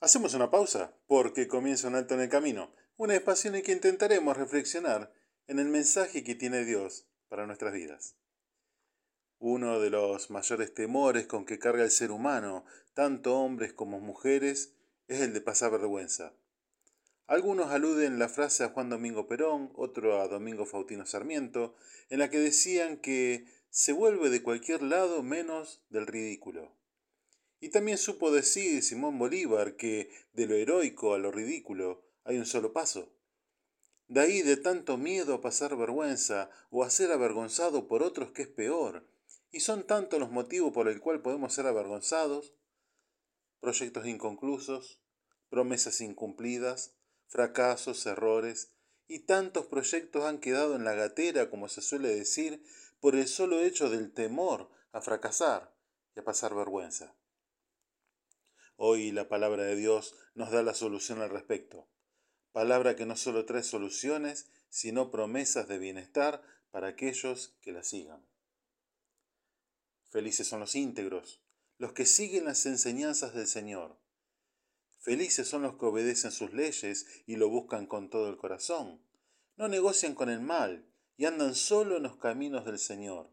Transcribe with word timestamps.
Hacemos 0.00 0.34
una 0.34 0.50
pausa 0.50 0.94
porque 1.06 1.48
comienza 1.48 1.88
un 1.88 1.94
alto 1.94 2.14
en 2.14 2.20
el 2.20 2.28
camino, 2.28 2.70
un 2.98 3.10
espacio 3.10 3.48
en 3.48 3.56
el 3.56 3.62
que 3.62 3.72
intentaremos 3.72 4.36
reflexionar 4.36 5.12
en 5.46 5.58
el 5.58 5.68
mensaje 5.68 6.22
que 6.22 6.34
tiene 6.34 6.64
Dios 6.64 7.06
para 7.28 7.46
nuestras 7.46 7.72
vidas. 7.72 8.16
Uno 9.38 9.80
de 9.80 9.90
los 9.90 10.30
mayores 10.30 10.74
temores 10.74 11.26
con 11.26 11.46
que 11.46 11.58
carga 11.58 11.82
el 11.82 11.90
ser 11.90 12.10
humano, 12.10 12.66
tanto 12.94 13.38
hombres 13.38 13.72
como 13.72 13.98
mujeres, 13.98 14.74
es 15.08 15.20
el 15.20 15.32
de 15.32 15.40
pasar 15.40 15.70
vergüenza. 15.70 16.34
Algunos 17.26 17.70
aluden 17.70 18.18
la 18.18 18.28
frase 18.28 18.64
a 18.64 18.68
Juan 18.68 18.90
Domingo 18.90 19.26
Perón, 19.26 19.72
otro 19.74 20.20
a 20.20 20.28
Domingo 20.28 20.66
Faustino 20.66 21.06
Sarmiento, 21.06 21.74
en 22.10 22.18
la 22.18 22.30
que 22.30 22.38
decían 22.38 22.98
que 22.98 23.46
se 23.70 23.92
vuelve 23.92 24.30
de 24.30 24.42
cualquier 24.42 24.82
lado 24.82 25.22
menos 25.22 25.82
del 25.90 26.06
ridículo. 26.06 26.76
Y 27.60 27.70
también 27.70 27.98
supo 27.98 28.30
decir 28.30 28.82
Simón 28.82 29.18
Bolívar 29.18 29.76
que 29.76 30.10
de 30.32 30.46
lo 30.46 30.54
heroico 30.54 31.14
a 31.14 31.18
lo 31.18 31.32
ridículo 31.32 32.04
hay 32.24 32.38
un 32.38 32.46
solo 32.46 32.72
paso. 32.72 33.12
De 34.08 34.20
ahí 34.20 34.42
de 34.42 34.56
tanto 34.56 34.96
miedo 34.96 35.34
a 35.34 35.40
pasar 35.40 35.76
vergüenza 35.76 36.50
o 36.70 36.84
a 36.84 36.90
ser 36.90 37.10
avergonzado 37.10 37.88
por 37.88 38.02
otros 38.02 38.30
que 38.30 38.42
es 38.42 38.48
peor. 38.48 39.08
Y 39.50 39.60
son 39.60 39.86
tantos 39.86 40.20
los 40.20 40.30
motivos 40.30 40.72
por 40.72 40.88
el 40.88 41.00
cual 41.00 41.22
podemos 41.22 41.54
ser 41.54 41.66
avergonzados. 41.66 42.54
Proyectos 43.60 44.06
inconclusos, 44.06 45.02
promesas 45.48 46.00
incumplidas, 46.00 46.94
fracasos, 47.26 48.06
errores, 48.06 48.72
y 49.08 49.20
tantos 49.20 49.66
proyectos 49.66 50.24
han 50.24 50.38
quedado 50.38 50.74
en 50.76 50.84
la 50.84 50.94
gatera, 50.94 51.48
como 51.48 51.68
se 51.68 51.80
suele 51.80 52.14
decir, 52.14 52.64
por 53.00 53.14
el 53.14 53.28
solo 53.28 53.60
hecho 53.60 53.88
del 53.88 54.12
temor 54.12 54.70
a 54.92 55.00
fracasar 55.00 55.74
y 56.14 56.20
a 56.20 56.24
pasar 56.24 56.54
vergüenza. 56.54 57.16
Hoy 58.76 59.10
la 59.10 59.28
palabra 59.28 59.64
de 59.64 59.74
Dios 59.74 60.14
nos 60.34 60.50
da 60.50 60.62
la 60.62 60.74
solución 60.74 61.22
al 61.22 61.30
respecto. 61.30 61.88
Palabra 62.52 62.94
que 62.94 63.06
no 63.06 63.16
solo 63.16 63.46
trae 63.46 63.62
soluciones, 63.62 64.50
sino 64.68 65.10
promesas 65.10 65.66
de 65.66 65.78
bienestar 65.78 66.42
para 66.70 66.88
aquellos 66.88 67.56
que 67.62 67.72
la 67.72 67.82
sigan. 67.82 68.26
Felices 70.10 70.46
son 70.46 70.60
los 70.60 70.74
íntegros, 70.74 71.42
los 71.78 71.92
que 71.94 72.04
siguen 72.04 72.44
las 72.44 72.66
enseñanzas 72.66 73.34
del 73.34 73.46
Señor. 73.46 73.98
Felices 74.98 75.48
son 75.48 75.62
los 75.62 75.76
que 75.78 75.86
obedecen 75.86 76.30
sus 76.30 76.52
leyes 76.52 77.06
y 77.26 77.36
lo 77.36 77.48
buscan 77.48 77.86
con 77.86 78.10
todo 78.10 78.28
el 78.28 78.36
corazón. 78.36 79.00
No 79.56 79.68
negocian 79.68 80.14
con 80.14 80.28
el 80.28 80.40
mal 80.40 80.86
y 81.16 81.24
andan 81.24 81.54
solo 81.54 81.96
en 81.96 82.02
los 82.02 82.16
caminos 82.16 82.66
del 82.66 82.78
Señor. 82.78 83.30